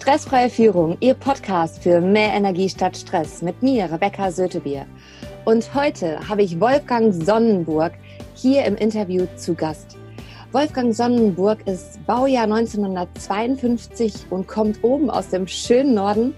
[0.00, 4.86] Stressfreie Führung, Ihr Podcast für mehr Energie statt Stress mit mir, Rebecca Sötebier.
[5.44, 7.94] Und heute habe ich Wolfgang Sonnenburg
[8.34, 9.96] hier im Interview zu Gast.
[10.52, 16.32] Wolfgang Sonnenburg ist Baujahr 1952 und kommt oben aus dem schönen Norden,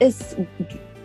[0.00, 0.36] ist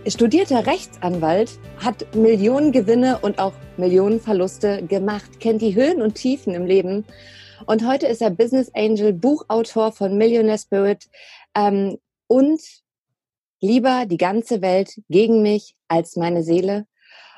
[0.07, 6.55] studierter Rechtsanwalt, hat Millionen Gewinne und auch Millionen Verluste gemacht, kennt die Höhen und Tiefen
[6.55, 7.05] im Leben.
[7.67, 11.07] Und heute ist er Business Angel, Buchautor von Millionaire Spirit
[11.55, 11.97] ähm,
[12.27, 12.61] und
[13.61, 16.85] lieber die ganze Welt gegen mich als meine Seele.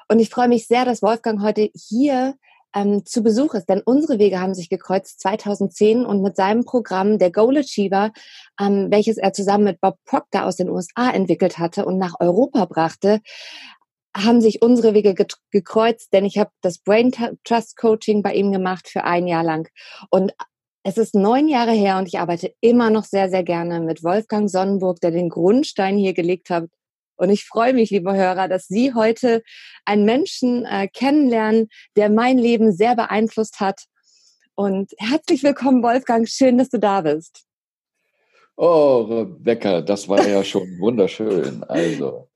[0.09, 2.35] Und ich freue mich sehr, dass Wolfgang heute hier
[2.75, 7.19] ähm, zu Besuch ist, denn unsere Wege haben sich gekreuzt 2010 und mit seinem Programm
[7.19, 8.11] der Goal Achiever,
[8.59, 12.65] ähm, welches er zusammen mit Bob Proctor aus den USA entwickelt hatte und nach Europa
[12.65, 13.21] brachte,
[14.15, 15.15] haben sich unsere Wege
[15.51, 17.11] gekreuzt, denn ich habe das Brain
[17.43, 19.69] Trust Coaching bei ihm gemacht für ein Jahr lang
[20.09, 20.33] und
[20.83, 24.49] es ist neun Jahre her und ich arbeite immer noch sehr, sehr gerne mit Wolfgang
[24.49, 26.69] Sonnenburg, der den Grundstein hier gelegt hat
[27.15, 29.43] und ich freue mich, liebe Hörer, dass Sie heute
[29.85, 33.85] einen Menschen äh, kennenlernen, der mein Leben sehr beeinflusst hat.
[34.55, 36.27] Und herzlich willkommen, Wolfgang.
[36.27, 37.45] Schön, dass du da bist.
[38.55, 41.63] Oh, Rebecca, das war ja schon wunderschön.
[41.63, 42.27] Also,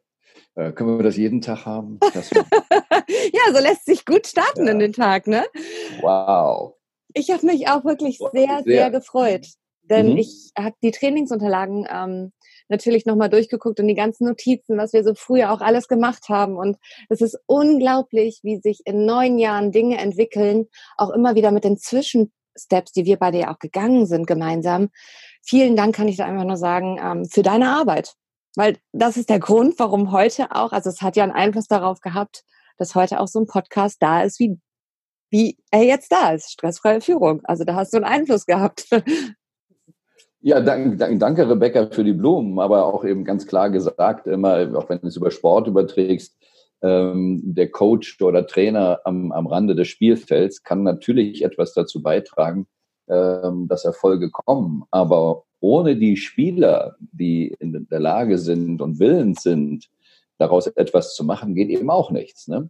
[0.56, 2.00] äh, können wir das jeden Tag haben?
[2.14, 4.72] ja, so lässt sich gut starten ja.
[4.72, 5.46] in den Tag, ne?
[6.02, 6.77] Wow.
[7.18, 9.48] Ich habe mich auch wirklich sehr, sehr, sehr gefreut,
[9.84, 10.18] denn mhm.
[10.18, 12.32] ich habe die Trainingsunterlagen ähm,
[12.70, 16.58] natürlich nochmal durchgeguckt und die ganzen Notizen, was wir so früher auch alles gemacht haben.
[16.58, 16.78] Und
[17.10, 21.78] es ist unglaublich, wie sich in neun Jahren Dinge entwickeln, auch immer wieder mit den
[21.78, 24.90] Zwischensteps, die wir beide ja auch gegangen sind gemeinsam.
[25.42, 28.14] Vielen Dank kann ich da einfach nur sagen ähm, für deine Arbeit.
[28.56, 32.02] Weil das ist der Grund, warum heute auch, also es hat ja einen Einfluss darauf
[32.02, 32.44] gehabt,
[32.78, 34.60] dass heute auch so ein Podcast da ist, wie,
[35.30, 37.42] wie er jetzt da ist, stressfreie Führung.
[37.44, 38.88] Also da hast du einen Einfluss gehabt.
[40.40, 44.78] Ja, dank, dank, danke Rebecca für die Blumen, aber auch eben ganz klar gesagt, immer,
[44.78, 46.38] auch wenn du es über Sport überträgst,
[46.82, 52.68] ähm, der Coach oder Trainer am, am Rande des Spielfelds kann natürlich etwas dazu beitragen,
[53.10, 54.84] ähm, dass Erfolge kommen.
[54.92, 59.90] Aber ohne die Spieler, die in der Lage sind und willens sind,
[60.38, 62.48] daraus etwas zu machen, geht eben auch nichts.
[62.48, 62.70] Ne?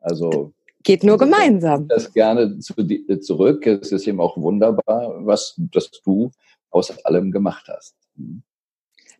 [0.00, 0.52] Also
[0.84, 1.88] geht nur gemeinsam.
[1.88, 2.74] Das gerne zu,
[3.20, 3.66] zurück.
[3.66, 6.30] Es ist eben auch wunderbar, was dass du
[6.70, 7.96] aus allem gemacht hast.
[8.16, 8.42] Mhm.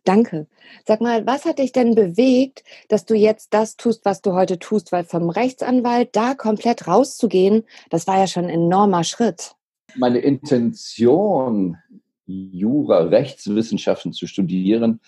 [0.05, 0.45] Danke.
[0.85, 4.59] Sag mal, was hat dich denn bewegt, dass du jetzt das tust, was du heute
[4.59, 4.91] tust?
[4.91, 9.55] Weil vom Rechtsanwalt da komplett rauszugehen, das war ja schon ein enormer Schritt.
[9.95, 11.77] Meine Intention,
[12.27, 14.99] Jura, Rechtswissenschaften zu studieren,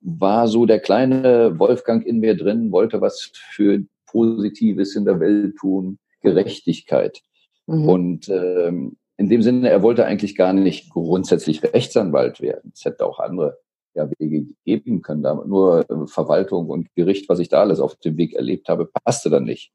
[0.00, 5.56] war so der kleine Wolfgang in mir drin, wollte was für Positives in der Welt
[5.56, 7.22] tun, Gerechtigkeit.
[7.66, 7.88] Mhm.
[7.88, 12.72] Und ähm, in dem Sinne, er wollte eigentlich gar nicht grundsätzlich Rechtsanwalt werden.
[12.74, 13.58] Es hätte auch andere
[13.94, 15.22] ja, Wege geben können.
[15.22, 18.90] Da nur äh, Verwaltung und Gericht, was ich da alles auf dem Weg erlebt habe,
[19.04, 19.72] passte dann nicht.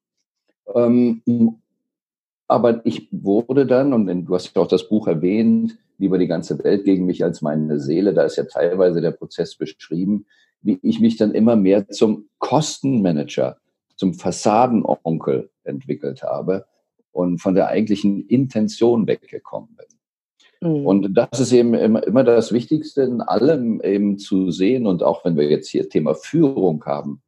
[0.76, 1.22] Ähm,
[2.48, 6.62] aber ich wurde dann, und du hast ja auch das Buch erwähnt, lieber die ganze
[6.64, 10.26] Welt gegen mich als meine Seele, da ist ja teilweise der Prozess beschrieben,
[10.62, 13.58] wie ich mich dann immer mehr zum Kostenmanager,
[13.96, 16.66] zum Fassadenonkel entwickelt habe
[17.12, 19.86] und von der eigentlichen Intention weggekommen bin.
[20.62, 20.86] Mhm.
[20.86, 24.86] Und das ist eben immer, das Wichtigste in allem eben zu sehen.
[24.86, 27.22] Und auch wenn wir jetzt hier Thema Führung haben,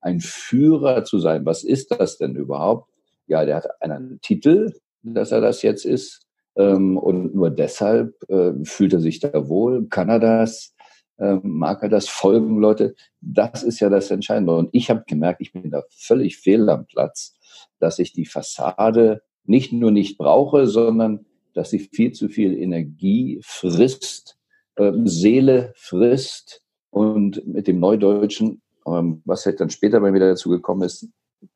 [0.00, 2.90] ein Führer zu sein, was ist das denn überhaupt?
[3.26, 4.72] Ja, der hat einen Titel,
[5.02, 6.26] dass er das jetzt ist.
[6.56, 10.74] Ähm, und nur deshalb äh, fühlt er sich da wohl, kann er das,
[11.18, 12.94] ähm, mag er das, folgen Leute.
[13.20, 14.56] Das ist ja das Entscheidende.
[14.56, 17.36] Und ich habe gemerkt, ich bin da völlig fehl am Platz,
[17.78, 23.40] dass ich die Fassade nicht nur nicht brauche, sondern dass sie viel zu viel Energie
[23.42, 24.38] frisst,
[24.76, 30.50] äh, Seele frisst und mit dem Neudeutschen, ähm, was halt dann später bei mir dazu
[30.50, 31.08] gekommen ist,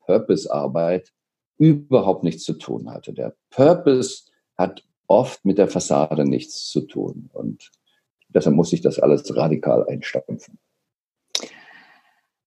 [0.05, 1.11] Purpose-Arbeit
[1.57, 3.13] überhaupt nichts zu tun hatte.
[3.13, 4.23] Der Purpose
[4.57, 7.71] hat oft mit der Fassade nichts zu tun und
[8.29, 10.57] deshalb muss ich das alles radikal einstampfen.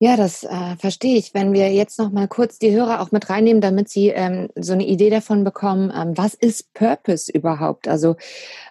[0.01, 1.33] Ja, das äh, verstehe ich.
[1.33, 4.71] Wenn wir jetzt noch mal kurz die Hörer auch mit reinnehmen, damit sie ähm, so
[4.71, 7.89] eine Idee davon bekommen, ähm, was ist Purpose überhaupt?
[7.89, 8.15] Also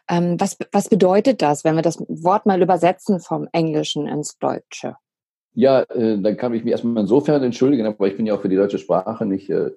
[0.09, 4.97] ähm, was, was bedeutet das, wenn wir das Wort mal übersetzen vom Englischen ins Deutsche?
[5.53, 8.49] Ja, äh, dann kann ich mich erstmal insofern entschuldigen, aber ich bin ja auch für
[8.49, 9.73] die deutsche Sprache nicht äh,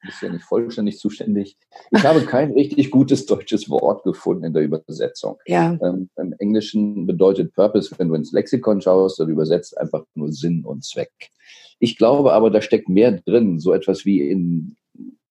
[0.00, 1.56] bist ja nicht vollständig zuständig.
[1.90, 5.38] Ich habe kein richtig gutes deutsches Wort gefunden in der Übersetzung.
[5.46, 5.78] Ja.
[5.82, 10.64] Ähm, Im Englischen bedeutet Purpose, wenn du ins Lexikon schaust, dann übersetzt einfach nur Sinn
[10.64, 11.30] und Zweck.
[11.78, 14.76] Ich glaube aber, da steckt mehr drin, so etwas wie in,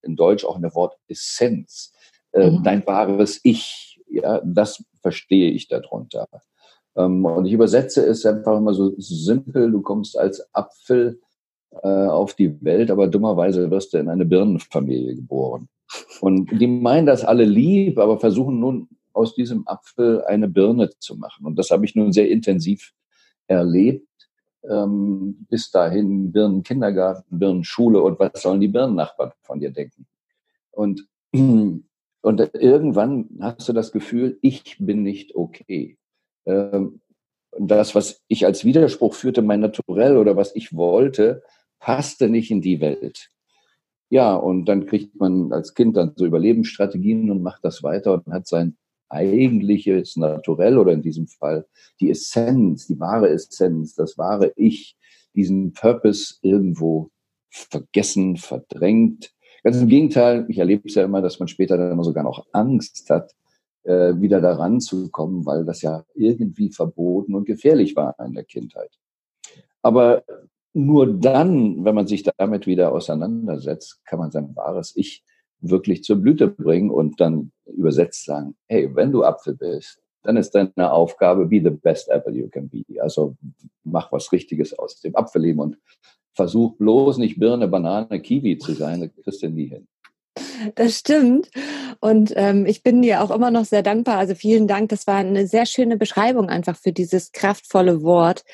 [0.01, 1.94] in Deutsch auch in der Wort Essenz.
[2.31, 2.63] Äh, mhm.
[2.63, 6.27] Dein wahres Ich, ja, das verstehe ich darunter.
[6.95, 11.19] Ähm, und ich übersetze es einfach immer so simpel, du kommst als Apfel
[11.71, 15.69] auf die Welt, aber dummerweise wirst du in eine Birnenfamilie geboren.
[16.21, 21.16] Und die meinen das alle lieb, aber versuchen nun aus diesem Apfel eine Birne zu
[21.16, 21.45] machen.
[21.45, 22.94] Und das habe ich nun sehr intensiv
[23.48, 24.06] erlebt.
[24.69, 30.06] Ähm, bis dahin Birnenkindergarten, Birnenschule und was sollen die Birnennachbarn von dir denken?
[30.71, 31.83] Und, und
[32.54, 35.98] irgendwann hast du das Gefühl, ich bin nicht okay.
[36.45, 37.01] Ähm,
[37.57, 41.42] das, was ich als Widerspruch führte, mein Naturell oder was ich wollte,
[41.80, 43.30] passte nicht in die Welt.
[44.10, 48.34] Ja, und dann kriegt man als Kind dann so Überlebensstrategien und macht das weiter und
[48.34, 48.76] hat sein
[49.08, 51.66] eigentliches Naturell oder in diesem Fall
[52.00, 54.98] die Essenz, die wahre Essenz, das wahre Ich,
[55.36, 57.10] diesen Purpose irgendwo
[57.50, 59.31] vergessen, verdrängt.
[59.64, 62.46] Ganz im Gegenteil, ich erlebe es ja immer, dass man später dann immer sogar noch
[62.52, 63.36] Angst hat,
[63.84, 68.44] äh, wieder daran zu kommen, weil das ja irgendwie verboten und gefährlich war in der
[68.44, 68.92] Kindheit.
[69.81, 70.24] Aber
[70.74, 75.24] nur dann, wenn man sich damit wieder auseinandersetzt, kann man sein wahres Ich
[75.62, 80.51] wirklich zur Blüte bringen und dann übersetzt sagen, hey, wenn du Apfel bist, dann ist
[80.51, 82.83] deine Aufgabe, be the best apple you can be.
[83.01, 83.36] Also
[83.83, 85.77] mach was Richtiges aus dem Apfelleben und
[86.33, 89.88] versuch bloß nicht Birne, Banane, Kiwi zu sein, das kriegst du nie hin.
[90.75, 91.50] Das stimmt.
[92.01, 94.18] Und ähm, ich bin dir auch immer noch sehr dankbar.
[94.18, 94.90] Also vielen Dank.
[94.90, 98.46] Das war eine sehr schöne Beschreibung einfach für dieses kraftvolle Wort.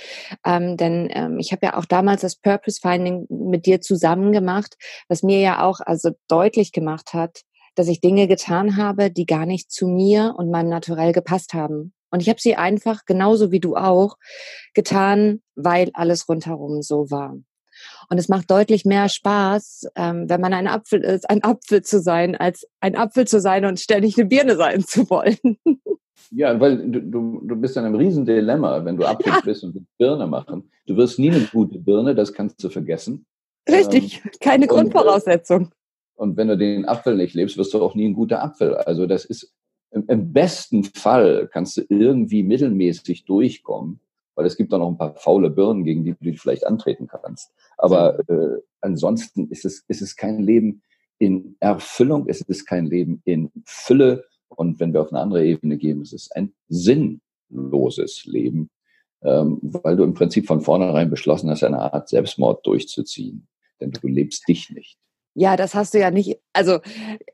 [0.44, 4.76] Ähm, denn ähm, ich habe ja auch damals das Purpose Finding mit dir zusammen gemacht,
[5.08, 7.42] was mir ja auch also deutlich gemacht hat,
[7.76, 11.94] dass ich Dinge getan habe, die gar nicht zu mir und meinem Naturell gepasst haben.
[12.10, 14.16] Und ich habe sie einfach, genauso wie du auch,
[14.74, 17.36] getan, weil alles rundherum so war.
[18.10, 22.02] Und es macht deutlich mehr Spaß, ähm, wenn man ein Apfel ist, ein Apfel zu
[22.02, 25.58] sein, als ein Apfel zu sein und ständig eine Birne sein zu wollen.
[26.32, 29.42] Ja, weil du, du, du bist in einem riesen Dilemma, wenn du Apfel ja.
[29.44, 30.70] bist und Birne machen.
[30.86, 33.26] Du wirst nie eine gute Birne, das kannst du vergessen.
[33.70, 35.72] Richtig, ähm, keine Grundvoraussetzung.
[36.16, 38.76] Und wenn du den Apfel nicht lebst, wirst du auch nie ein guter Apfel.
[38.76, 39.54] Also das ist
[39.92, 44.00] im, im besten Fall kannst du irgendwie mittelmäßig durchkommen
[44.36, 47.08] weil es gibt da noch ein paar faule Birnen, gegen die du dich vielleicht antreten
[47.08, 47.52] kannst.
[47.78, 50.82] Aber äh, ansonsten ist es, ist es kein Leben
[51.18, 54.26] in Erfüllung, es ist kein Leben in Fülle.
[54.50, 58.70] Und wenn wir auf eine andere Ebene gehen, es ist ein sinnloses Leben,
[59.24, 63.48] ähm, weil du im Prinzip von vornherein beschlossen hast, eine Art Selbstmord durchzuziehen.
[63.80, 64.98] Denn du lebst dich nicht.
[65.38, 66.40] Ja, das hast du ja nicht.
[66.54, 66.80] Also,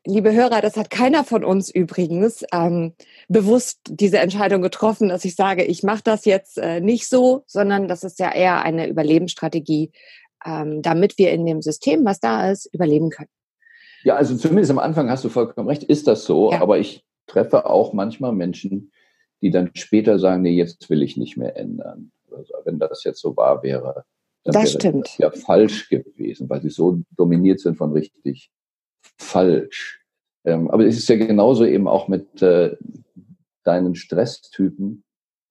[0.08, 2.94] liebe Hörer, das hat keiner von uns übrigens ähm,
[3.28, 7.88] bewusst diese Entscheidung getroffen, dass ich sage, ich mache das jetzt äh, nicht so, sondern
[7.88, 9.92] das ist ja eher eine Überlebensstrategie,
[10.44, 13.30] ähm, damit wir in dem System, was da ist, überleben können.
[14.04, 16.52] Ja, also zumindest am Anfang hast du vollkommen recht, ist das so.
[16.52, 16.60] Ja.
[16.60, 18.92] Aber ich treffe auch manchmal Menschen,
[19.42, 22.12] die dann später sagen, nee, jetzt will ich nicht mehr ändern.
[22.32, 24.06] Also, wenn das jetzt so wahr wäre,
[24.44, 25.06] das, das stimmt.
[25.06, 28.52] Das ja falsch gewesen, weil sie so dominiert sind von richtig
[29.18, 30.04] falsch.
[30.46, 32.76] Ähm, aber es ist ja genauso eben auch mit äh,
[33.64, 35.04] deinen Stresstypen.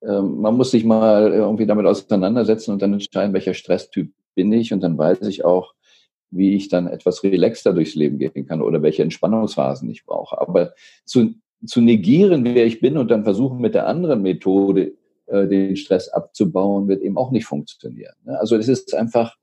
[0.02, 4.72] Ähm, man muss sich mal irgendwie damit auseinandersetzen und dann entscheiden, welcher Stresstyp bin ich
[4.72, 5.74] und dann weiß ich auch,
[6.30, 10.40] wie ich dann etwas relaxter durchs Leben gehen kann oder welche Entspannungsphasen ich brauche.
[10.40, 11.34] Aber zu,
[11.66, 14.92] zu negieren, wer ich bin und dann versuchen mit der anderen Methode
[15.30, 18.14] äh, den Stress abzubauen, wird eben auch nicht funktionieren.
[18.24, 18.38] Ne?
[18.38, 19.36] Also es ist einfach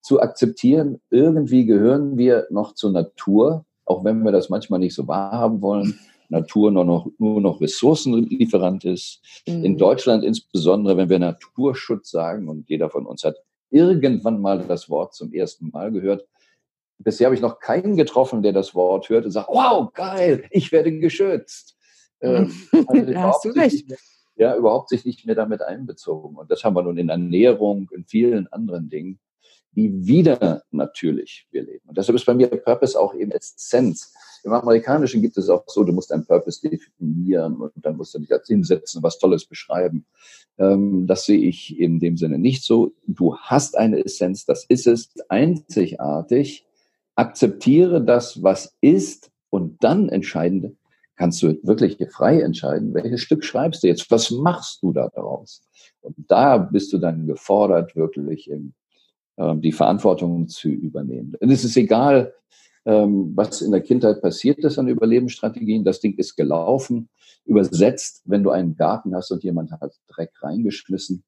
[0.00, 5.06] zu akzeptieren, irgendwie gehören wir noch zur Natur, auch wenn wir das manchmal nicht so
[5.08, 5.98] wahrhaben wollen.
[6.28, 9.20] Natur nur noch, nur noch Ressourcenlieferant ist.
[9.46, 9.64] Mhm.
[9.64, 13.36] In Deutschland insbesondere, wenn wir Naturschutz sagen, und jeder von uns hat
[13.70, 16.26] irgendwann mal das Wort zum ersten Mal gehört.
[16.98, 20.70] Bisher habe ich noch keinen getroffen, der das Wort hört und sagt, wow, geil, ich
[20.72, 21.76] werde geschützt.
[22.20, 22.52] Ähm,
[22.86, 23.92] also hast du recht
[24.36, 26.36] ja, überhaupt sich nicht mehr damit einbezogen.
[26.36, 29.18] Und das haben wir nun in Ernährung, in vielen anderen Dingen,
[29.72, 31.88] wie wieder natürlich wir leben.
[31.88, 34.12] Und deshalb ist bei mir Purpose auch eben Essenz.
[34.44, 38.18] Im Amerikanischen gibt es auch so, du musst einen Purpose definieren und dann musst du
[38.18, 40.04] dich als hinsetzen, was Tolles beschreiben.
[40.58, 42.92] Ähm, das sehe ich in dem Sinne nicht so.
[43.06, 46.66] Du hast eine Essenz, das ist es, einzigartig.
[47.14, 50.76] Akzeptiere das, was ist und dann entscheiden,
[51.22, 55.62] kannst du wirklich frei entscheiden, welches Stück schreibst du jetzt, was machst du da daraus?
[56.00, 58.74] Und da bist du dann gefordert, wirklich im,
[59.36, 61.36] ähm, die Verantwortung zu übernehmen.
[61.38, 62.34] Und es ist egal,
[62.86, 65.84] ähm, was in der Kindheit passiert ist an Überlebensstrategien.
[65.84, 67.08] Das Ding ist gelaufen.
[67.44, 71.22] Übersetzt, wenn du einen Garten hast und jemand hat Dreck reingeschmissen,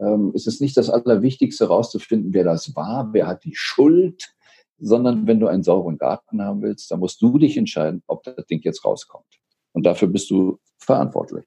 [0.00, 4.34] ähm, ist es nicht das Allerwichtigste, herauszufinden, wer das war, wer hat die Schuld,
[4.80, 8.46] sondern wenn du einen sauberen Garten haben willst, dann musst du dich entscheiden, ob das
[8.46, 9.26] Ding jetzt rauskommt.
[9.72, 11.46] Und dafür bist du verantwortlich.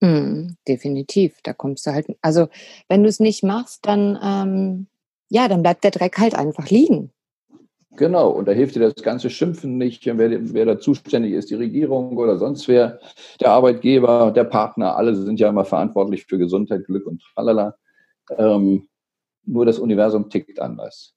[0.00, 1.40] Mm, definitiv.
[1.42, 2.48] Da kommst du halt, also
[2.88, 4.86] wenn du es nicht machst, dann, ähm,
[5.28, 7.12] ja, dann bleibt der Dreck halt einfach liegen.
[7.96, 11.56] Genau, und da hilft dir das ganze Schimpfen nicht, wer, wer da zuständig ist, die
[11.56, 13.00] Regierung oder sonst wer,
[13.40, 17.74] der Arbeitgeber, der Partner, alle sind ja immer verantwortlich für Gesundheit, Glück und tralala.
[18.38, 18.88] Ähm,
[19.44, 21.14] nur das Universum tickt anders.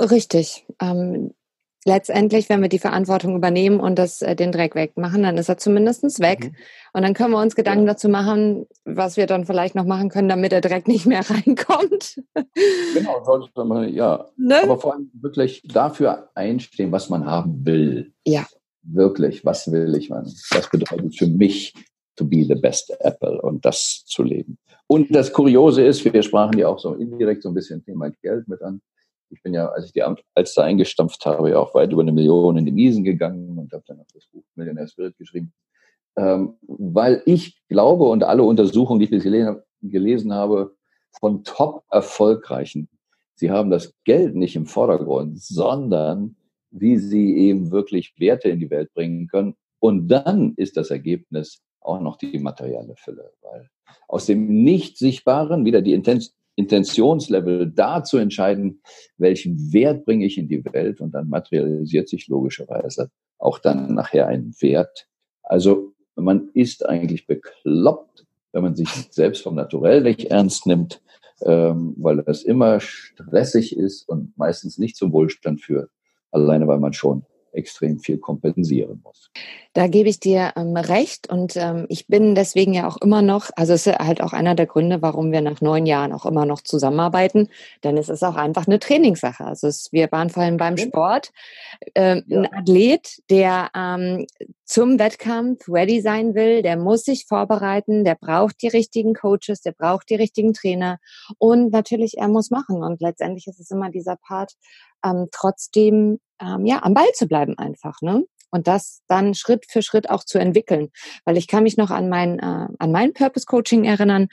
[0.00, 0.66] Richtig.
[0.80, 1.34] Ähm,
[1.84, 5.58] letztendlich, wenn wir die Verantwortung übernehmen und das, äh, den Dreck wegmachen, dann ist er
[5.58, 6.44] zumindest weg.
[6.44, 6.56] Mhm.
[6.94, 10.28] Und dann können wir uns Gedanken dazu machen, was wir dann vielleicht noch machen können,
[10.28, 12.20] damit der Dreck nicht mehr reinkommt.
[12.94, 14.26] Genau, sollte man, ja.
[14.36, 14.62] Ne?
[14.62, 18.12] Aber vor allem wirklich dafür einstehen, was man haben will.
[18.24, 18.46] Ja.
[18.82, 20.10] Wirklich, was will ich?
[20.10, 20.24] Man?
[20.50, 21.74] Was bedeutet für mich
[22.16, 24.58] to be the best Apple und das zu leben?
[24.86, 28.46] Und das Kuriose ist, wir sprachen ja auch so indirekt so ein bisschen Thema Geld
[28.46, 28.82] mit an
[29.34, 32.56] ich bin ja, als ich die Alster eingestampft habe, ja auch weit über eine Million
[32.56, 35.52] in die Miesen gegangen und habe dann auch das Buch Millionär Spirit geschrieben.
[36.16, 40.74] Ähm, weil ich glaube und alle Untersuchungen, die ich gelesen, gelesen habe,
[41.18, 42.88] von top erfolgreichen,
[43.34, 46.36] sie haben das Geld nicht im Vordergrund, sondern
[46.70, 49.54] wie sie eben wirklich Werte in die Welt bringen können.
[49.80, 53.68] Und dann ist das Ergebnis auch noch die materielle Fülle, weil
[54.08, 58.80] aus dem Nicht-Sichtbaren wieder die Intention, Intentionslevel da zu entscheiden,
[59.16, 64.26] welchen Wert bringe ich in die Welt und dann materialisiert sich logischerweise auch dann nachher
[64.28, 65.06] ein Wert.
[65.42, 71.02] Also man ist eigentlich bekloppt, wenn man sich selbst vom Naturell nicht ernst nimmt,
[71.42, 75.90] ähm, weil das immer stressig ist und meistens nicht zum Wohlstand führt,
[76.30, 79.30] alleine weil man schon extrem viel kompensieren muss.
[79.72, 83.50] Da gebe ich dir ähm, recht und ähm, ich bin deswegen ja auch immer noch,
[83.56, 86.46] also es ist halt auch einer der Gründe, warum wir nach neun Jahren auch immer
[86.46, 87.48] noch zusammenarbeiten,
[87.82, 89.44] denn es ist auch einfach eine Trainingssache.
[89.44, 91.32] Also es, wir waren vorhin beim Sport,
[91.94, 92.42] ähm, ja.
[92.42, 94.26] ein Athlet, der ähm,
[94.64, 99.72] zum Wettkampf ready sein will, der muss sich vorbereiten, der braucht die richtigen Coaches, der
[99.72, 100.98] braucht die richtigen Trainer
[101.38, 104.54] und natürlich er muss machen und letztendlich ist es immer dieser Part,
[105.04, 108.24] ähm, trotzdem ähm, ja am Ball zu bleiben einfach, ne?
[108.50, 110.90] Und das dann Schritt für Schritt auch zu entwickeln,
[111.24, 114.28] weil ich kann mich noch an mein äh, an mein Purpose Coaching erinnern.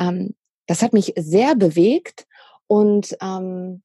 [0.00, 0.34] Ähm,
[0.66, 2.26] das hat mich sehr bewegt
[2.66, 3.82] und ähm,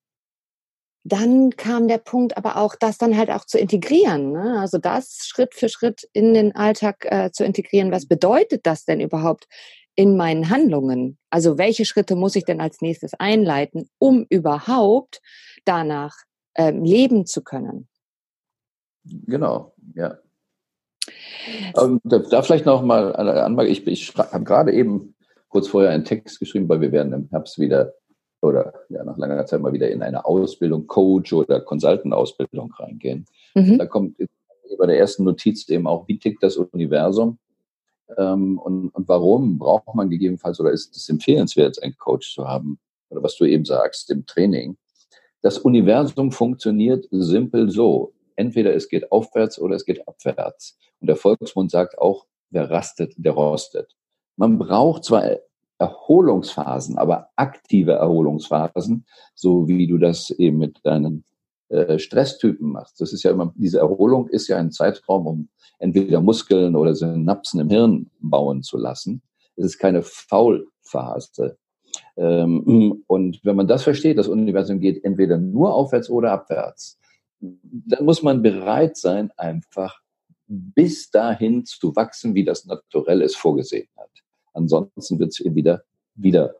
[1.04, 4.32] dann kam der Punkt, aber auch das dann halt auch zu integrieren.
[4.32, 4.58] Ne?
[4.58, 7.92] Also das Schritt für Schritt in den Alltag äh, zu integrieren.
[7.92, 9.46] Was bedeutet das denn überhaupt
[9.96, 11.18] in meinen Handlungen?
[11.30, 15.20] Also welche Schritte muss ich denn als nächstes einleiten, um überhaupt
[15.64, 16.16] danach
[16.56, 17.88] ähm, leben zu können.
[19.04, 20.18] Genau, ja.
[21.76, 23.72] Ähm, da, da, vielleicht noch mal eine Anmerkung.
[23.72, 25.14] Ich, ich habe gerade eben
[25.48, 27.92] kurz vorher einen Text geschrieben, weil wir werden im Herbst wieder
[28.40, 33.26] oder ja, nach langer Zeit mal wieder in eine Ausbildung, Coach oder Consultant-Ausbildung reingehen.
[33.54, 33.78] Mhm.
[33.78, 34.16] Da kommt
[34.78, 37.38] bei der ersten Notiz eben auch, wie tickt das Universum
[38.18, 42.78] ähm, und, und warum braucht man gegebenenfalls oder ist es empfehlenswert, einen Coach zu haben?
[43.10, 44.76] Oder was du eben sagst, im Training.
[45.42, 48.12] Das Universum funktioniert simpel so.
[48.36, 50.78] Entweder es geht aufwärts oder es geht abwärts.
[51.00, 53.94] Und der Volksmund sagt auch, wer rastet, der rostet.
[54.36, 55.22] Man braucht zwar
[55.78, 61.24] Erholungsphasen, aber aktive Erholungsphasen, so wie du das eben mit deinen
[61.68, 63.00] äh, Stresstypen machst.
[63.00, 67.60] Das ist ja immer, diese Erholung ist ja ein Zeitraum, um entweder Muskeln oder Synapsen
[67.60, 69.22] im Hirn bauen zu lassen.
[69.56, 71.56] Es ist keine Faulphase.
[72.16, 76.98] Ähm, und wenn man das versteht, das Universum geht entweder nur aufwärts oder abwärts,
[77.40, 80.00] dann muss man bereit sein, einfach
[80.46, 84.10] bis dahin zu wachsen, wie das Naturell es vorgesehen hat.
[84.52, 86.54] Ansonsten wird es wieder, wieder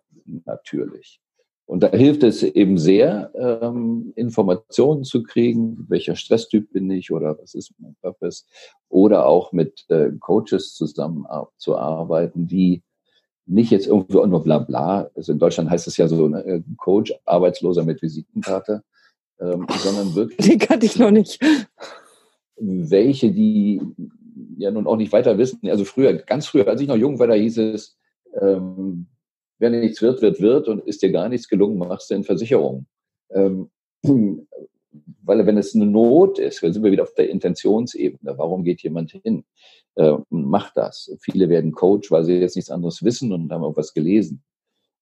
[0.44, 1.20] natürlich.
[1.66, 7.38] Und da hilft es eben sehr, ähm, Informationen zu kriegen, welcher Stresstyp bin ich oder
[7.38, 8.44] was ist mein Purpose,
[8.88, 12.82] oder auch mit äh, Coaches zusammenzuarbeiten, die
[13.46, 17.14] nicht jetzt irgendwo nur bla bla, also in Deutschland heißt es ja so, ne, Coach,
[17.24, 18.82] Arbeitsloser mit Visitenkarte,
[19.40, 20.38] ähm, sondern wirklich.
[20.48, 21.40] Den kannte ich noch nicht.
[22.56, 23.80] Welche, die
[24.56, 25.60] ja nun auch nicht weiter wissen.
[25.68, 27.96] Also früher, ganz früher, als ich noch jung war, da hieß es,
[28.40, 29.06] ähm,
[29.58, 32.86] wer nichts wird, wird, wird und ist dir gar nichts gelungen, machst du in Versicherung.
[33.30, 33.70] Ähm,
[35.22, 38.38] weil wenn es eine Not ist, dann sind wir wieder auf der Intentionsebene.
[38.38, 39.44] Warum geht jemand hin?
[39.96, 41.16] Äh, macht das.
[41.20, 44.42] Viele werden Coach, weil sie jetzt nichts anderes wissen und haben auch was gelesen.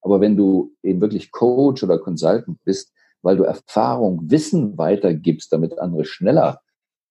[0.00, 2.92] Aber wenn du eben wirklich Coach oder Consultant bist,
[3.22, 6.60] weil du Erfahrung, Wissen weitergibst, damit andere schneller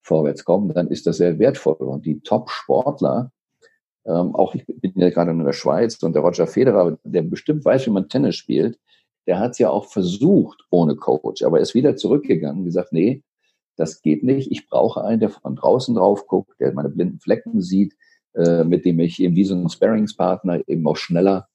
[0.02, 1.76] vorwärts kommen, dann ist das sehr wertvoll.
[1.76, 3.32] Und die Top-Sportler,
[4.06, 7.64] ähm, auch ich bin ja gerade in der Schweiz und der Roger Federer, der bestimmt
[7.66, 8.80] weiß, wie man Tennis spielt,
[9.28, 12.92] der hat es ja auch versucht ohne Coach, aber er ist wieder zurückgegangen und gesagt,
[12.92, 13.24] nee,
[13.78, 14.52] das geht nicht.
[14.52, 17.96] Ich brauche einen, der von draußen drauf guckt, der meine blinden Flecken sieht,
[18.34, 21.48] äh, mit dem ich eben wie so ein Sparringspartner eben auch schneller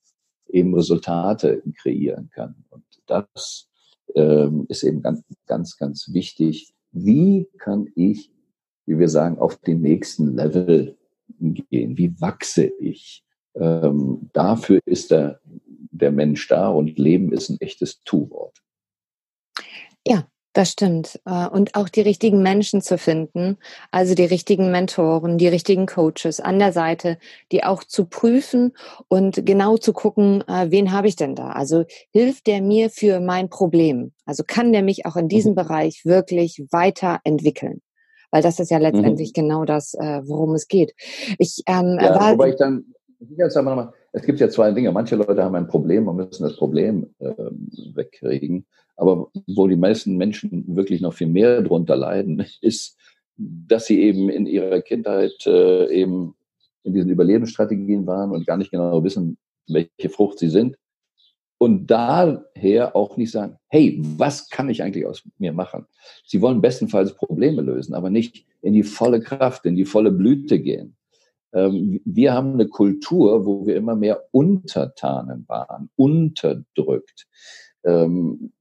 [0.49, 2.63] eben Resultate kreieren kann.
[2.69, 3.69] Und das
[4.15, 6.73] ähm, ist eben ganz, ganz, ganz wichtig.
[6.91, 8.31] Wie kann ich,
[8.85, 10.96] wie wir sagen, auf den nächsten Level
[11.39, 11.97] gehen?
[11.97, 13.23] Wie wachse ich?
[13.55, 15.39] Ähm, dafür ist der,
[15.91, 18.61] der Mensch da und Leben ist ein echtes Tu-Wort.
[20.05, 21.19] Ja, das stimmt.
[21.25, 23.57] Äh, und auch die richtigen Menschen zu finden,
[23.91, 27.19] also die richtigen Mentoren, die richtigen Coaches an der Seite,
[27.51, 28.73] die auch zu prüfen
[29.07, 31.49] und genau zu gucken, äh, wen habe ich denn da?
[31.49, 34.13] Also hilft der mir für mein Problem?
[34.25, 35.57] Also kann der mich auch in diesem mhm.
[35.57, 37.81] Bereich wirklich weiterentwickeln?
[38.31, 39.41] Weil das ist ja letztendlich mhm.
[39.41, 40.93] genau das, äh, worum es geht.
[41.37, 42.85] Ich, ähm, ja, war, wobei ich dann,
[43.19, 44.91] jetzt aber nochmal, es gibt ja zwei Dinge.
[44.91, 47.33] Manche Leute haben ein Problem und müssen das Problem äh,
[47.93, 48.65] wegkriegen.
[48.95, 52.97] Aber wo die meisten Menschen wirklich noch viel mehr drunter leiden, ist,
[53.37, 56.35] dass sie eben in ihrer Kindheit äh, eben
[56.83, 60.77] in diesen Überlebensstrategien waren und gar nicht genau wissen, welche Frucht sie sind.
[61.59, 65.87] Und daher auch nicht sagen, hey, was kann ich eigentlich aus mir machen?
[66.25, 70.59] Sie wollen bestenfalls Probleme lösen, aber nicht in die volle Kraft, in die volle Blüte
[70.59, 70.95] gehen.
[71.53, 77.27] Ähm, wir haben eine Kultur, wo wir immer mehr Untertanen waren, unterdrückt.
[77.83, 78.51] Ähm,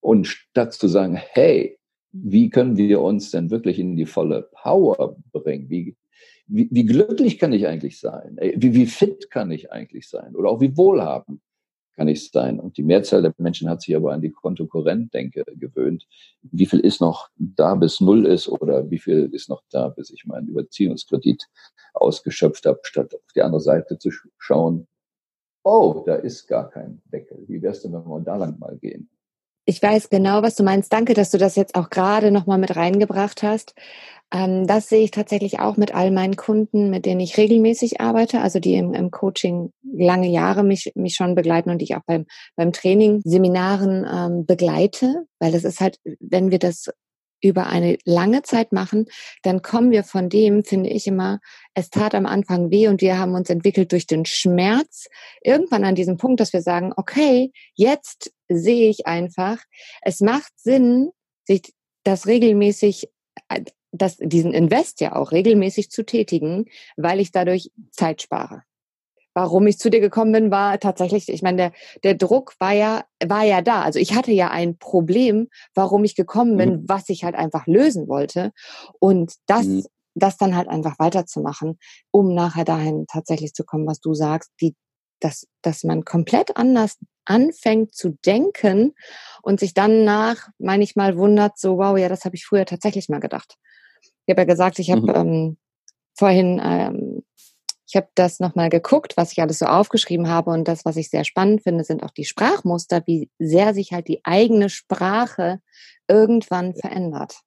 [0.00, 1.78] und statt zu sagen, hey,
[2.12, 5.68] wie können wir uns denn wirklich in die volle Power bringen?
[5.68, 5.96] Wie,
[6.46, 8.38] wie, wie glücklich kann ich eigentlich sein?
[8.56, 10.34] Wie, wie fit kann ich eigentlich sein?
[10.34, 11.42] Oder auch wie wohlhabend
[11.98, 12.60] kann ich sein?
[12.60, 16.06] Und die Mehrzahl der Menschen hat sich aber an die Kontokorrent-Denke gewöhnt.
[16.42, 18.48] Wie viel ist noch da, bis null ist?
[18.48, 21.48] Oder wie viel ist noch da, bis ich meinen Überziehungskredit
[21.94, 24.86] ausgeschöpft habe, statt auf die andere Seite zu schauen,
[25.64, 27.44] oh, da ist gar kein Deckel.
[27.48, 29.10] Wie wär's denn, wenn wir da lang mal gehen?
[29.64, 30.92] Ich weiß genau, was du meinst.
[30.92, 33.74] Danke, dass du das jetzt auch gerade nochmal mit reingebracht hast.
[34.32, 38.40] Ähm, das sehe ich tatsächlich auch mit all meinen Kunden, mit denen ich regelmäßig arbeite,
[38.40, 42.04] also die im, im Coaching lange Jahre mich, mich schon begleiten und die ich auch
[42.06, 46.88] beim, beim Training, Seminaren ähm, begleite, weil das ist halt, wenn wir das
[47.40, 49.06] über eine lange Zeit machen,
[49.42, 51.38] dann kommen wir von dem, finde ich immer,
[51.74, 55.06] es tat am Anfang weh und wir haben uns entwickelt durch den Schmerz,
[55.42, 59.58] irgendwann an diesem Punkt, dass wir sagen, okay, jetzt sehe ich einfach,
[60.02, 61.10] es macht Sinn,
[61.46, 63.08] sich das regelmäßig,
[63.92, 68.62] das, diesen Invest ja auch regelmäßig zu tätigen, weil ich dadurch Zeit spare
[69.38, 71.72] warum ich zu dir gekommen bin, war tatsächlich, ich meine, der,
[72.02, 73.82] der Druck war ja, war ja da.
[73.82, 76.84] Also ich hatte ja ein Problem, warum ich gekommen bin, mhm.
[76.88, 78.50] was ich halt einfach lösen wollte.
[78.98, 79.84] Und das, mhm.
[80.16, 81.78] das dann halt einfach weiterzumachen,
[82.10, 84.74] um nachher dahin tatsächlich zu kommen, was du sagst, die,
[85.20, 88.94] dass, dass man komplett anders anfängt zu denken
[89.42, 92.64] und sich dann nach, meine ich mal, wundert, so, wow, ja, das habe ich früher
[92.64, 93.56] tatsächlich mal gedacht.
[94.26, 95.14] Ich habe ja gesagt, ich habe mhm.
[95.14, 95.56] ähm,
[96.14, 97.22] vorhin ähm,
[97.88, 101.08] ich habe das nochmal geguckt, was ich alles so aufgeschrieben habe und das, was ich
[101.08, 105.60] sehr spannend finde, sind auch die Sprachmuster, wie sehr sich halt die eigene Sprache
[106.06, 107.40] irgendwann verändert.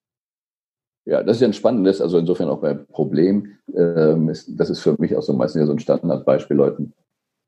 [1.05, 3.57] Ja, das ist ja ein spannendes, also insofern auch bei Problem.
[3.75, 6.93] Ähm, ist, das ist für mich auch so meistens ja so ein Standardbeispiel, Leuten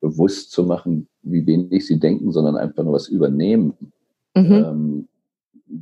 [0.04, 3.74] bewusst zu machen, wie wenig sie denken, sondern einfach nur was übernehmen.
[4.36, 4.52] Mhm.
[4.52, 5.08] Ähm,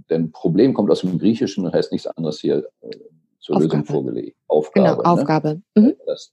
[0.10, 2.92] denn Problem kommt aus dem Griechischen und heißt nichts anderes hier äh,
[3.40, 3.78] zur Aufgabe.
[3.78, 4.38] Lösung vorgelegt.
[4.48, 4.88] Aufgabe.
[4.88, 5.06] Genau, ne?
[5.06, 5.62] Aufgabe.
[5.76, 5.96] Mhm.
[6.06, 6.32] Das,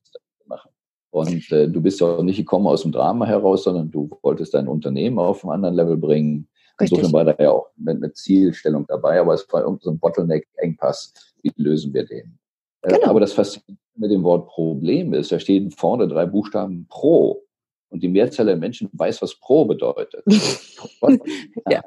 [1.10, 4.52] und äh, du bist ja auch nicht gekommen aus dem Drama heraus, sondern du wolltest
[4.52, 6.46] dein Unternehmen auf einen anderen Level bringen.
[6.78, 6.98] Richtig.
[6.98, 11.14] Insofern war da ja auch eine, eine Zielstellung dabei, aber es war irgendein so Bottleneck-Engpass.
[11.42, 12.38] Wie lösen wir den?
[12.82, 13.08] Äh, genau.
[13.08, 17.42] aber das Faszinierende mit dem Wort Problem ist, da stehen vorne drei Buchstaben Pro.
[17.90, 20.22] Und die Mehrzahl der Menschen weiß, was Pro bedeutet.
[21.70, 21.82] ja.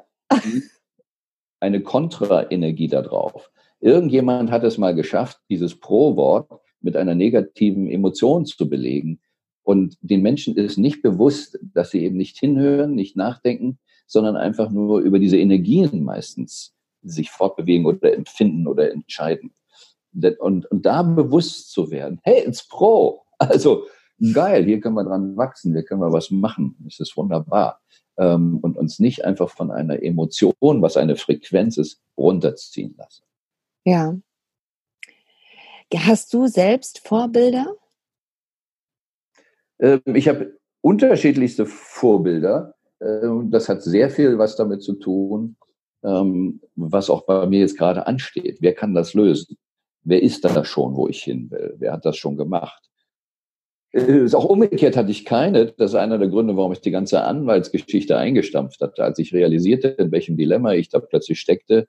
[1.60, 3.50] Eine Kontraenergie da drauf.
[3.80, 6.48] Irgendjemand hat es mal geschafft, dieses Pro-Wort
[6.80, 9.20] mit einer negativen Emotion zu belegen.
[9.62, 14.70] Und den Menschen ist nicht bewusst, dass sie eben nicht hinhören, nicht nachdenken, sondern einfach
[14.70, 19.52] nur über diese Energien meistens sich fortbewegen oder empfinden oder entscheiden.
[20.38, 23.22] Und, und da bewusst zu werden, hey, it's Pro.
[23.38, 23.86] Also
[24.32, 26.76] geil, hier können wir dran wachsen, hier können wir was machen.
[26.80, 27.80] Das ist wunderbar.
[28.18, 33.24] Ähm, und uns nicht einfach von einer Emotion, was eine Frequenz ist, runterziehen lassen.
[33.84, 34.16] Ja,
[35.94, 37.76] Hast du selbst Vorbilder?
[39.78, 42.74] Ähm, ich habe unterschiedlichste Vorbilder.
[43.00, 45.56] Ähm, das hat sehr viel was damit zu tun,
[46.02, 48.58] ähm, was auch bei mir jetzt gerade ansteht.
[48.60, 49.58] Wer kann das lösen?
[50.04, 51.74] Wer ist da schon, wo ich hin will?
[51.78, 52.90] Wer hat das schon gemacht?
[53.94, 55.66] Auch umgekehrt hatte ich keine.
[55.66, 59.04] Das ist einer der Gründe, warum ich die ganze Anwaltsgeschichte eingestampft hatte.
[59.04, 61.86] Als ich realisierte, in welchem Dilemma ich da plötzlich steckte,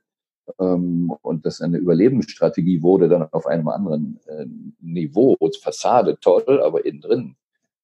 [0.60, 4.46] ähm, und das eine Überlebensstrategie wurde, dann auf einem anderen äh,
[4.82, 5.38] Niveau.
[5.62, 7.36] Fassade toll, aber innen drin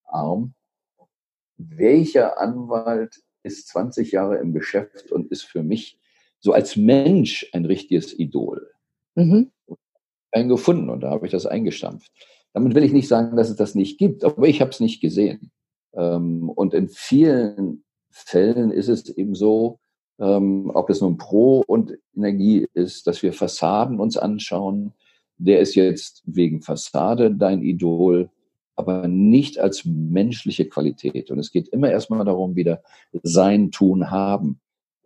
[0.05, 0.53] arm.
[1.57, 5.99] Welcher Anwalt ist 20 Jahre im Geschäft und ist für mich
[6.39, 8.71] so als Mensch ein richtiges Idol?
[9.15, 9.51] Mhm.
[10.31, 12.11] Einen gefunden und da habe ich das eingestampft.
[12.53, 15.01] Damit will ich nicht sagen, dass es das nicht gibt, aber ich habe es nicht
[15.01, 15.51] gesehen.
[15.93, 19.79] Ähm, und in vielen Fällen ist es eben so,
[20.19, 24.93] ähm, ob es nun Pro und Energie ist, dass wir Fassaden uns anschauen.
[25.37, 28.29] Der ist jetzt wegen Fassade dein Idol,
[28.75, 31.31] aber nicht als menschliche Qualität.
[31.31, 32.81] Und es geht immer erstmal darum, wieder
[33.23, 34.59] sein, tun, haben.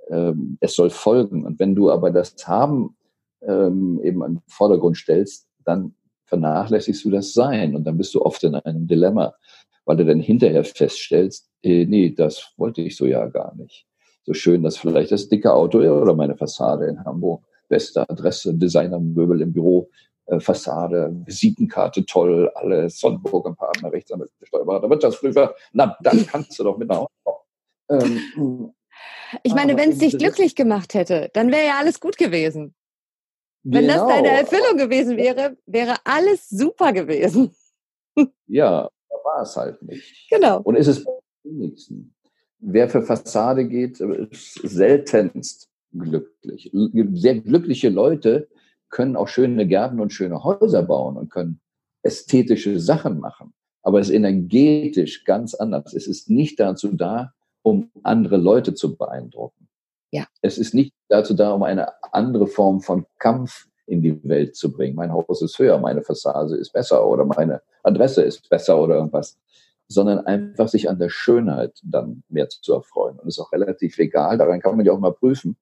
[0.09, 1.45] Ähm, es soll folgen.
[1.45, 2.95] Und wenn du aber das Haben
[3.45, 5.93] eben den Vordergrund stellst, dann
[6.33, 7.75] vernachlässigst du das Sein.
[7.75, 9.35] Und dann bist du oft in einem Dilemma,
[9.85, 13.85] weil du dann hinterher feststellst, äh, nee, das wollte ich so ja gar nicht
[14.25, 19.41] so schön, dass vielleicht das dicke Auto oder meine Fassade in Hamburg, beste Adresse, Designermöbel
[19.41, 19.89] im Büro,
[20.27, 26.63] äh, Fassade, Visitenkarte toll, alles, Sonnenburg und Partner, Rechtsanwalt, Steuerberater, Wirtschaftsprüfer, na, dann kannst du
[26.63, 27.41] doch mit nach Hause
[27.89, 28.73] ähm,
[29.43, 32.73] Ich meine, wenn es dich glücklich gemacht hätte, dann wäre ja alles gut gewesen.
[33.63, 34.07] Wenn genau.
[34.07, 37.53] das deine Erfüllung gewesen wäre, wäre alles super gewesen.
[38.45, 40.29] Ja, da war es halt nicht.
[40.29, 40.61] Genau.
[40.61, 41.03] Und ist es
[41.43, 42.13] wenigsten
[42.63, 46.71] wer für Fassade geht, ist seltenst glücklich.
[47.13, 48.47] Sehr glückliche Leute
[48.89, 51.59] können auch schöne Gärten und schöne Häuser bauen und können
[52.03, 53.53] ästhetische Sachen machen.
[53.81, 55.93] Aber es ist energetisch ganz anders.
[55.93, 59.62] Es ist nicht dazu da, um andere Leute zu beeindrucken.
[60.13, 60.27] Ja.
[60.41, 64.71] Es ist nicht dazu da, um eine andere Form von Kampf in die Welt zu
[64.71, 64.95] bringen.
[64.95, 69.37] Mein Haus ist höher, meine Fassade ist besser oder meine Adresse ist besser oder irgendwas
[69.87, 73.19] sondern einfach sich an der Schönheit dann mehr zu erfreuen.
[73.19, 75.55] Und ist auch relativ egal, daran kann man ja auch mal prüfen,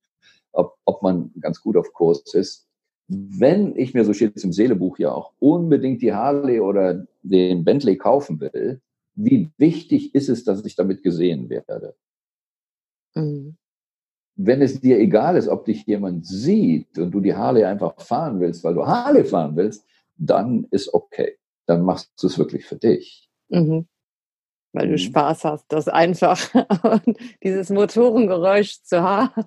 [0.52, 2.68] ob, ob man ganz gut auf Kurs ist.
[3.08, 7.66] Wenn ich mir, so steht es im Seelebuch ja auch, unbedingt die Harley oder den
[7.66, 8.82] Bentley kaufen will,
[9.16, 11.96] wie wichtig ist es, dass ich damit gesehen werde?
[13.14, 13.58] Mhm.
[14.36, 18.40] Wenn es dir egal ist, ob dich jemand sieht und du die Harley einfach fahren
[18.40, 19.86] willst, weil du Harley fahren willst,
[20.18, 21.38] dann ist okay.
[21.66, 23.30] Dann machst du es wirklich für dich.
[23.50, 23.88] Mhm
[24.74, 25.00] weil du mhm.
[25.00, 26.40] Spaß hast, das einfach
[27.44, 29.46] dieses Motorengeräusch zu haben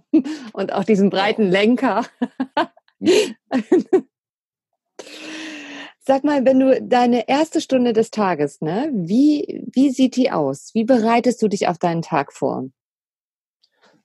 [0.52, 2.04] und auch diesen breiten Lenker.
[2.98, 3.36] Mhm.
[6.06, 10.70] Sag mal, wenn du deine erste Stunde des Tages, ne, wie, wie sieht die aus?
[10.74, 12.66] Wie bereitest du dich auf deinen Tag vor?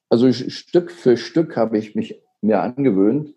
[0.09, 3.35] Also Stück für Stück habe ich mich mir angewöhnt,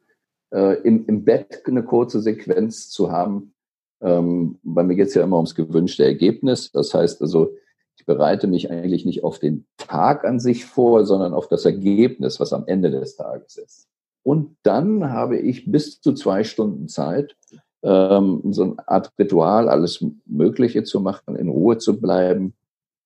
[0.52, 3.54] äh, im, im Bett eine kurze Sequenz zu haben.
[4.00, 6.70] Ähm, bei mir geht es ja immer ums gewünschte Ergebnis.
[6.72, 7.54] Das heißt also,
[7.96, 12.40] ich bereite mich eigentlich nicht auf den Tag an sich vor, sondern auf das Ergebnis,
[12.40, 13.88] was am Ende des Tages ist.
[14.22, 17.36] Und dann habe ich bis zu zwei Stunden Zeit,
[17.82, 22.54] ähm, so eine Art Ritual, alles Mögliche zu machen, in Ruhe zu bleiben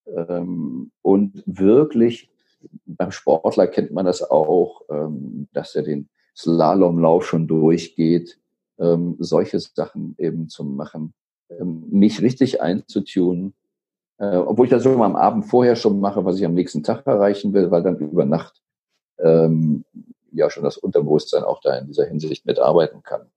[0.06, 2.30] ähm, und wirklich,
[2.86, 8.38] beim Sportler kennt man das auch, ähm, dass er den Slalomlauf schon durchgeht,
[8.78, 11.14] ähm, solche Sachen eben zu machen,
[11.50, 13.54] ähm, mich richtig einzutunen,
[14.18, 17.06] äh, obwohl ich das mal am Abend vorher schon mache, was ich am nächsten Tag
[17.06, 18.62] erreichen will, weil dann über Nacht
[19.18, 19.84] ähm,
[20.32, 23.30] ja schon das Unterbewusstsein auch da in dieser Hinsicht mitarbeiten kann.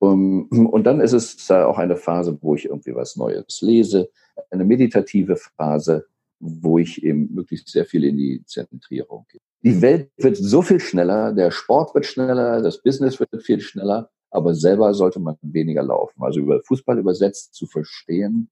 [0.00, 4.08] Um, und dann ist es auch eine Phase, wo ich irgendwie was Neues lese,
[4.50, 6.06] eine meditative Phase,
[6.40, 9.40] wo ich eben möglichst sehr viel in die Zentrierung gehe.
[9.62, 14.10] Die Welt wird so viel schneller, der Sport wird schneller, das Business wird viel schneller,
[14.30, 16.22] aber selber sollte man weniger laufen.
[16.22, 18.50] Also über Fußball übersetzt zu verstehen,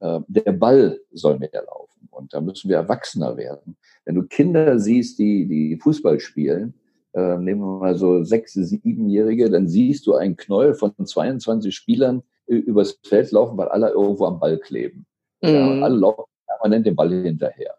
[0.00, 2.08] äh, der Ball soll mehr laufen.
[2.10, 3.76] Und da müssen wir erwachsener werden.
[4.04, 6.74] Wenn du Kinder siehst, die, die Fußball spielen,
[7.12, 12.22] äh, nehmen wir mal so sechs, siebenjährige, dann siehst du einen Knäuel von 22 Spielern
[12.46, 15.06] übers Feld laufen, weil alle irgendwo am Ball kleben.
[15.42, 15.48] Mhm.
[15.48, 16.31] Ja, alle laufen
[16.62, 17.74] permanent den Ball hinterher.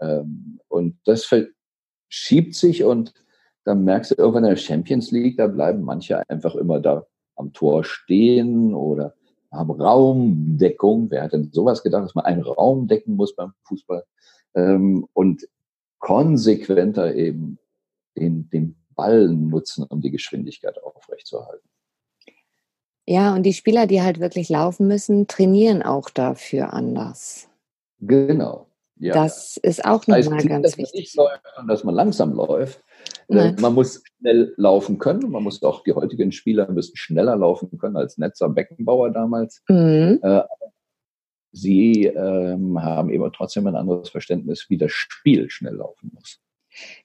[0.00, 1.28] Ähm, und das
[2.08, 3.12] schiebt sich und
[3.64, 7.52] dann merkst du irgendwann in der Champions League, da bleiben manche einfach immer da am
[7.52, 9.14] Tor stehen oder
[9.52, 11.10] haben Raumdeckung.
[11.10, 14.04] Wer hat denn sowas gedacht, dass man einen Raum decken muss beim Fußball?
[14.54, 15.46] Ähm, und
[15.98, 17.58] konsequenter eben
[18.16, 21.68] den, den Ball nutzen, um die Geschwindigkeit aufrechtzuerhalten.
[23.06, 27.48] Ja, und die Spieler, die halt wirklich laufen müssen, trainieren auch dafür anders.
[28.02, 28.66] Genau.
[28.98, 29.14] Ja.
[29.14, 31.00] Das ist auch nochmal heißt, ganz dass wichtig.
[31.00, 32.78] Nicht läuft und dass man langsam läuft.
[33.28, 33.56] Äh, Nein.
[33.60, 35.30] Man muss schnell laufen können.
[35.30, 39.62] Man muss auch, die heutigen Spieler müssen schneller laufen können als Netzer Beckenbauer damals.
[39.68, 40.20] Mhm.
[40.22, 40.42] Äh,
[41.52, 46.40] sie ähm, haben eben trotzdem ein anderes Verständnis, wie das Spiel schnell laufen muss.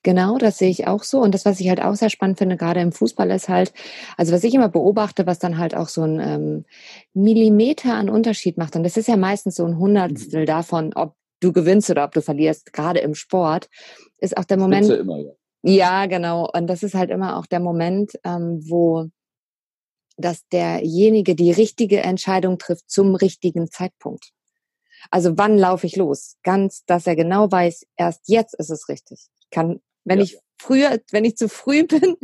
[0.04, 1.20] Genau, das sehe ich auch so.
[1.20, 3.74] Und das, was ich halt auch sehr spannend finde, gerade im Fußball, ist halt,
[4.16, 6.66] also was ich immer beobachte, was dann halt auch so ein ähm,
[7.14, 8.76] Millimeter an Unterschied macht.
[8.76, 10.46] Und das ist ja meistens so ein Hundertstel mhm.
[10.46, 13.70] davon, ob du gewinnst oder ob du verlierst, gerade im Sport,
[14.20, 14.90] ist auch der Moment.
[14.90, 15.32] Immer, ja.
[15.64, 16.50] ja, genau.
[16.52, 19.08] Und das ist halt immer auch der Moment, ähm, wo
[20.20, 24.32] dass derjenige die richtige Entscheidung trifft zum richtigen Zeitpunkt.
[25.12, 26.38] Also wann laufe ich los?
[26.42, 30.26] Ganz, dass er genau weiß, erst jetzt ist es richtig kann, wenn ja.
[30.26, 32.18] ich früher, wenn ich zu früh bin,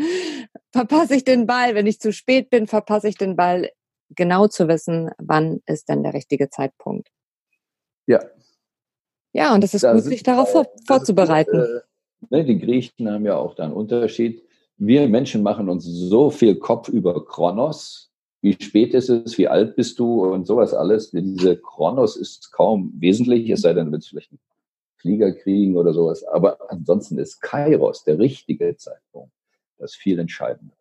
[0.72, 1.76] verpasse ich den Ball.
[1.76, 3.70] Wenn ich zu spät bin, verpasse ich den Ball.
[4.16, 7.10] Genau zu wissen, wann ist denn der richtige Zeitpunkt.
[8.06, 8.20] Ja.
[9.32, 11.60] Ja, und das ist da gut, sich darauf vor, vorzubereiten.
[11.60, 14.44] Gut, äh, ne, die Griechen haben ja auch da einen Unterschied.
[14.78, 18.12] Wir Menschen machen uns so viel Kopf über Kronos.
[18.42, 19.38] Wie spät ist es?
[19.38, 20.26] Wie alt bist du?
[20.26, 21.12] Und sowas alles.
[21.12, 24.40] Diese Kronos ist kaum wesentlich, es sei denn, wenn es vielleicht ein
[25.04, 26.24] Flieger kriegen oder sowas.
[26.24, 29.34] Aber ansonsten ist Kairos der richtige Zeitpunkt.
[29.78, 30.76] Das viel entscheidender.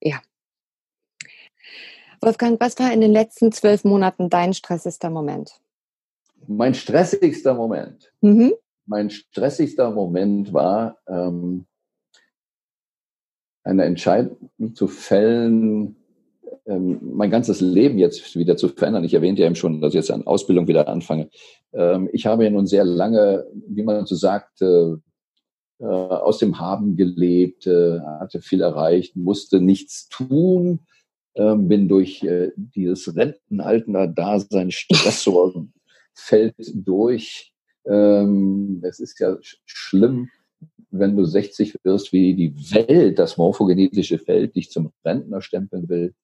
[0.00, 0.20] Ja.
[2.20, 5.60] Wolfgang, was war in den letzten zwölf Monaten dein stressigster Moment?
[6.48, 8.12] Mein stressigster Moment.
[8.22, 8.54] Mhm.
[8.86, 11.66] Mein stressigster Moment war, ähm,
[13.62, 16.01] eine Entscheidung zu fällen,
[16.66, 19.04] ähm, mein ganzes Leben jetzt wieder zu verändern.
[19.04, 21.28] Ich erwähnte ja eben schon, dass ich jetzt an Ausbildung wieder anfange.
[21.72, 24.94] Ähm, ich habe ja nun sehr lange, wie man so sagt, äh,
[25.82, 30.80] äh, aus dem Haben gelebt, äh, hatte viel erreicht, musste nichts tun,
[31.34, 35.66] ähm, bin durch äh, dieses Rentenalter-Dasein, Stressor
[36.14, 37.52] fällt durch.
[37.84, 40.28] Ähm, es ist ja schlimm,
[40.90, 46.14] wenn du 60 wirst, wie die Welt, das morphogenetische Feld, dich zum Rentner stempeln will.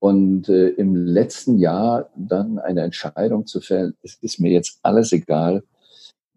[0.00, 5.12] Und äh, im letzten Jahr dann eine Entscheidung zu fällen, es ist mir jetzt alles
[5.12, 5.62] egal.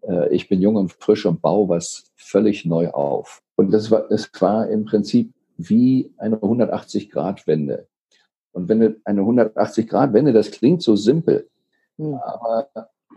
[0.02, 3.42] Äh, ich bin jung und frisch und baue was völlig neu auf.
[3.56, 7.88] Und das war, das war im Prinzip wie eine 180-Grad-Wende.
[8.52, 11.48] Und wenn du eine 180-Grad-Wende, das klingt so simpel,
[11.96, 12.14] mhm.
[12.14, 12.68] aber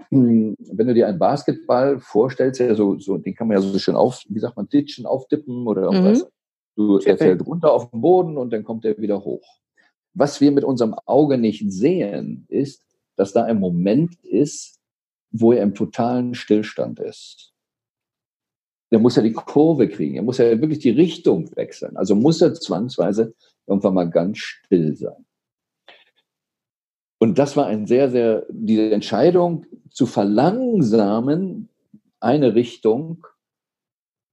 [0.10, 3.78] hm, wenn du dir einen Basketball vorstellst, ja, so, so, den kann man ja so
[3.78, 6.24] schön auf, wie sagt man, ditchen, aufdippen oder irgendwas.
[6.24, 6.28] Mhm.
[6.76, 9.60] Du, er fällt runter auf den Boden und dann kommt er wieder hoch.
[10.14, 12.84] Was wir mit unserem Auge nicht sehen, ist,
[13.16, 14.80] dass da ein Moment ist,
[15.32, 17.54] wo er im totalen Stillstand ist.
[18.92, 21.98] Der muss ja die Kurve kriegen, er muss ja wirklich die Richtung wechseln.
[21.98, 23.34] Also muss er zwangsweise
[23.66, 25.26] irgendwann mal ganz still sein.
[27.20, 31.70] Und das war ein sehr, sehr, diese Entscheidung zu verlangsamen,
[32.20, 33.26] eine Richtung,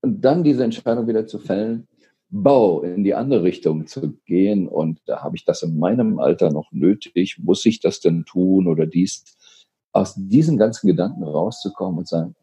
[0.02, 1.86] und dann diese Entscheidung wieder zu fällen,
[2.30, 4.68] Bau in die andere Richtung zu gehen.
[4.68, 7.38] Und da habe ich das in meinem Alter noch nötig.
[7.38, 9.24] Muss ich das denn tun oder dies?
[9.92, 12.36] Aus diesen ganzen Gedanken rauszukommen und sagen,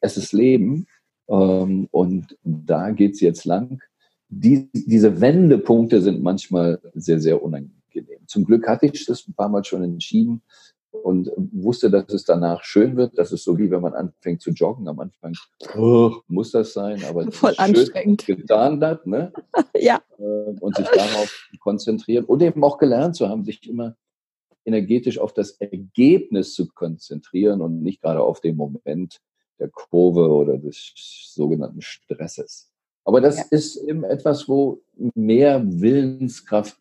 [0.00, 0.86] es ist Leben
[1.28, 3.82] ähm, und da geht es jetzt lang.
[4.28, 8.26] Die, diese Wendepunkte sind manchmal sehr, sehr unangenehm.
[8.26, 10.42] Zum Glück hatte ich das ein paar Mal schon entschieden,
[10.92, 13.16] und wusste, dass es danach schön wird.
[13.16, 15.34] Das ist so wie wenn man anfängt zu joggen am Anfang.
[15.76, 19.32] Oh, muss das sein, aber voll anstrengend getan hat, ne?
[19.76, 20.00] ja.
[20.18, 20.22] Äh,
[20.60, 23.96] und sich darauf konzentrieren und eben auch gelernt zu haben, sich immer
[24.64, 29.20] energetisch auf das Ergebnis zu konzentrieren und nicht gerade auf den Moment
[29.58, 30.92] der Kurve oder des
[31.34, 32.70] sogenannten Stresses.
[33.04, 33.44] Aber das ja.
[33.50, 34.82] ist eben etwas, wo
[35.14, 36.78] mehr Willenskraft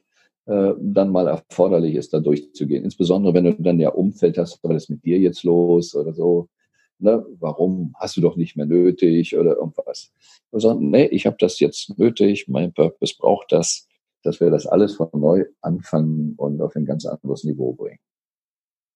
[0.49, 2.83] äh, dann mal erforderlich ist, da durchzugehen.
[2.83, 6.49] Insbesondere, wenn du dann ja Umfeld hast, was ist mit dir jetzt los oder so.
[6.97, 7.23] Ne?
[7.39, 10.11] Warum hast du doch nicht mehr nötig oder irgendwas?
[10.51, 13.87] Sondern, nee, ich habe das jetzt nötig, mein Purpose braucht das,
[14.23, 17.99] dass wir das alles von neu anfangen und auf ein ganz anderes Niveau bringen.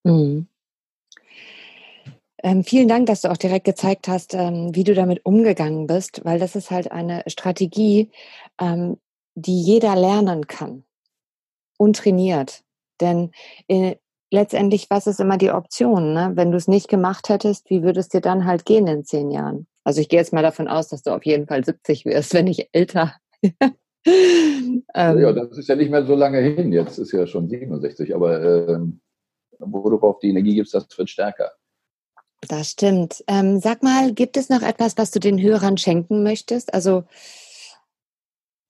[0.03, 0.47] Mhm.
[2.41, 6.25] Ähm, vielen Dank, dass du auch direkt gezeigt hast, ähm, wie du damit umgegangen bist,
[6.25, 8.09] weil das ist halt eine Strategie,
[8.59, 8.97] ähm,
[9.35, 10.83] die jeder lernen kann
[11.77, 12.61] untrainiert.
[13.01, 13.31] Denn
[13.67, 13.95] äh,
[14.31, 16.13] letztendlich, was ist immer die Option?
[16.13, 16.31] Ne?
[16.35, 19.31] Wenn du es nicht gemacht hättest, wie würde es dir dann halt gehen in zehn
[19.31, 19.67] Jahren?
[19.83, 22.45] Also ich gehe jetzt mal davon aus, dass du auf jeden Fall 70 wirst, wenn
[22.45, 23.15] nicht älter.
[24.05, 26.71] ähm, ja, das ist ja nicht mehr so lange hin.
[26.71, 28.79] Jetzt ist ja schon 67, aber äh,
[29.59, 31.51] wo du auf die Energie gibst, das wird stärker.
[32.47, 33.23] Das stimmt.
[33.27, 36.73] Ähm, sag mal, gibt es noch etwas, was du den Hörern schenken möchtest?
[36.73, 37.05] Also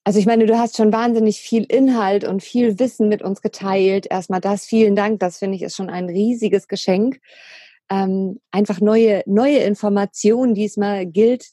[0.03, 4.07] also ich meine, du hast schon wahnsinnig viel Inhalt und viel Wissen mit uns geteilt.
[4.09, 5.19] Erstmal das, vielen Dank.
[5.19, 7.21] Das finde ich ist schon ein riesiges Geschenk.
[7.89, 11.47] Ähm, einfach neue, neue Informationen diesmal gilt.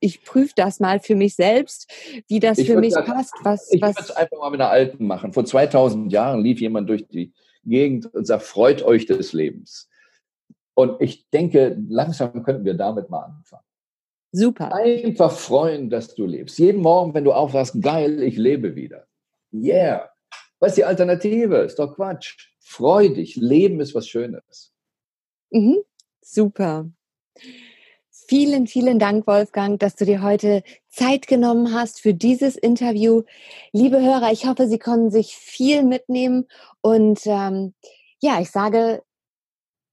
[0.00, 1.92] Ich prüfe das mal für mich selbst,
[2.26, 3.34] wie das ich für mich das, passt.
[3.42, 5.34] Was, ich was würde es einfach mal mit einer alten machen.
[5.34, 7.34] Vor 2000 Jahren lief jemand durch die
[7.64, 9.90] Gegend und sagt, freut euch des Lebens.
[10.72, 13.64] Und ich denke, langsam könnten wir damit mal anfangen.
[14.32, 14.72] Super.
[14.72, 16.58] Einfach freuen, dass du lebst.
[16.58, 19.06] Jeden Morgen, wenn du aufwachst, geil, ich lebe wieder.
[19.52, 20.10] Yeah.
[20.60, 21.56] Was ist die Alternative?
[21.58, 22.36] Ist doch Quatsch.
[22.60, 23.36] Freu dich.
[23.36, 24.72] Leben ist was Schönes.
[25.50, 25.78] Mhm.
[26.20, 26.88] Super.
[28.10, 33.24] Vielen, vielen Dank, Wolfgang, dass du dir heute Zeit genommen hast für dieses Interview.
[33.72, 36.46] Liebe Hörer, ich hoffe, Sie konnten sich viel mitnehmen.
[36.80, 37.74] Und ähm,
[38.20, 39.02] ja, ich sage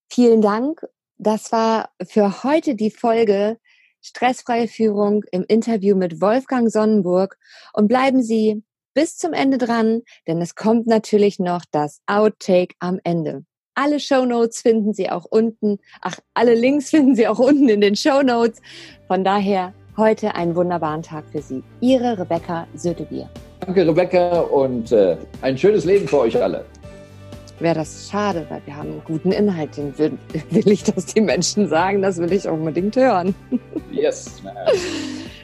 [0.07, 0.85] vielen Dank.
[1.17, 3.57] Das war für heute die Folge
[4.07, 7.37] Stressfreie Führung im Interview mit Wolfgang Sonnenburg.
[7.73, 12.99] Und bleiben Sie bis zum Ende dran, denn es kommt natürlich noch das Outtake am
[13.03, 13.43] Ende.
[13.75, 15.79] Alle Show Notes finden Sie auch unten.
[16.01, 18.61] Ach, alle Links finden Sie auch unten in den Show Notes.
[19.07, 21.61] Von daher heute einen wunderbaren Tag für Sie.
[21.81, 23.29] Ihre Rebecca Sötebier.
[23.59, 26.65] Danke, Rebecca, und äh, ein schönes Leben für euch alle.
[27.59, 29.77] Wäre das schade, weil wir haben einen guten Inhalt.
[29.77, 30.17] Den will,
[30.51, 32.01] will ich, dass die Menschen sagen.
[32.01, 33.33] Das will ich unbedingt hören.
[33.91, 34.41] Yes.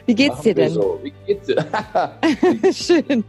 [0.06, 0.70] Wie geht's dir denn?
[0.70, 1.00] So.
[1.02, 1.66] Wie geht's dir?
[2.72, 3.24] Schön.